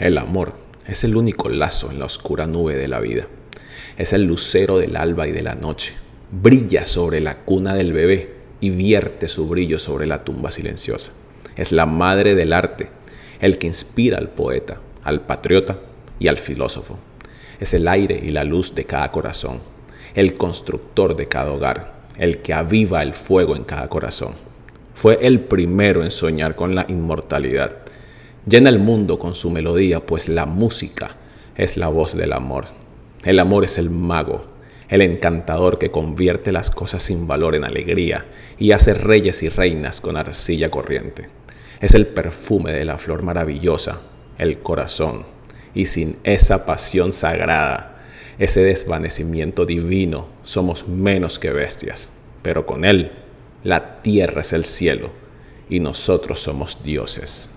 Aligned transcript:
El 0.00 0.16
amor 0.16 0.54
es 0.86 1.04
el 1.04 1.14
único 1.14 1.50
lazo 1.50 1.90
en 1.90 1.98
la 1.98 2.06
oscura 2.06 2.46
nube 2.46 2.74
de 2.74 2.88
la 2.88 3.00
vida. 3.00 3.26
Es 3.98 4.14
el 4.14 4.24
lucero 4.24 4.78
del 4.78 4.96
alba 4.96 5.28
y 5.28 5.32
de 5.32 5.42
la 5.42 5.54
noche. 5.54 5.92
Brilla 6.30 6.86
sobre 6.86 7.20
la 7.20 7.36
cuna 7.36 7.74
del 7.74 7.92
bebé 7.92 8.34
y 8.62 8.70
vierte 8.70 9.28
su 9.28 9.46
brillo 9.46 9.78
sobre 9.78 10.06
la 10.06 10.24
tumba 10.24 10.50
silenciosa. 10.52 11.12
Es 11.54 11.70
la 11.70 11.84
madre 11.84 12.34
del 12.34 12.54
arte, 12.54 12.88
el 13.40 13.58
que 13.58 13.66
inspira 13.66 14.16
al 14.16 14.30
poeta, 14.30 14.80
al 15.02 15.20
patriota 15.20 15.78
y 16.18 16.28
al 16.28 16.38
filósofo. 16.38 16.98
Es 17.60 17.74
el 17.74 17.86
aire 17.86 18.18
y 18.24 18.30
la 18.30 18.44
luz 18.44 18.74
de 18.74 18.84
cada 18.84 19.12
corazón, 19.12 19.60
el 20.14 20.32
constructor 20.32 21.14
de 21.14 21.28
cada 21.28 21.52
hogar, 21.52 22.00
el 22.16 22.38
que 22.38 22.54
aviva 22.54 23.02
el 23.02 23.12
fuego 23.12 23.54
en 23.54 23.64
cada 23.64 23.88
corazón. 23.88 24.32
Fue 24.94 25.18
el 25.20 25.40
primero 25.40 26.02
en 26.02 26.10
soñar 26.10 26.56
con 26.56 26.74
la 26.74 26.86
inmortalidad. 26.88 27.76
Llena 28.46 28.70
el 28.70 28.78
mundo 28.78 29.18
con 29.18 29.34
su 29.34 29.50
melodía, 29.50 30.00
pues 30.00 30.26
la 30.28 30.46
música 30.46 31.16
es 31.56 31.76
la 31.76 31.88
voz 31.88 32.16
del 32.16 32.32
amor. 32.32 32.64
El 33.22 33.38
amor 33.38 33.64
es 33.64 33.76
el 33.76 33.90
mago, 33.90 34.46
el 34.88 35.02
encantador 35.02 35.78
que 35.78 35.90
convierte 35.90 36.50
las 36.50 36.70
cosas 36.70 37.02
sin 37.02 37.26
valor 37.26 37.54
en 37.54 37.64
alegría 37.64 38.24
y 38.58 38.72
hace 38.72 38.94
reyes 38.94 39.42
y 39.42 39.50
reinas 39.50 40.00
con 40.00 40.16
arcilla 40.16 40.70
corriente. 40.70 41.28
Es 41.80 41.94
el 41.94 42.06
perfume 42.06 42.72
de 42.72 42.86
la 42.86 42.96
flor 42.96 43.22
maravillosa, 43.22 44.00
el 44.38 44.60
corazón, 44.60 45.26
y 45.74 45.84
sin 45.84 46.16
esa 46.24 46.64
pasión 46.64 47.12
sagrada, 47.12 48.02
ese 48.38 48.62
desvanecimiento 48.62 49.66
divino, 49.66 50.28
somos 50.44 50.88
menos 50.88 51.38
que 51.38 51.50
bestias, 51.50 52.08
pero 52.40 52.64
con 52.64 52.86
él 52.86 53.12
la 53.64 54.00
tierra 54.00 54.40
es 54.40 54.54
el 54.54 54.64
cielo 54.64 55.10
y 55.68 55.80
nosotros 55.80 56.40
somos 56.40 56.82
dioses. 56.82 57.50